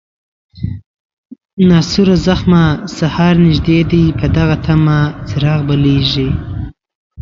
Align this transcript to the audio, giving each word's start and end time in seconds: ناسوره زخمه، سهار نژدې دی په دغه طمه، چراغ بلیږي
ناسوره 1.69 2.15
زخمه، 2.25 2.63
سهار 2.97 3.35
نژدې 3.45 3.79
دی 3.91 4.05
په 4.19 4.25
دغه 4.37 4.55
طمه، 4.65 4.99
چراغ 5.29 5.59
بلیږي 5.69 6.29